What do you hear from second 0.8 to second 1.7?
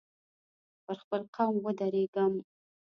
پر خپل قول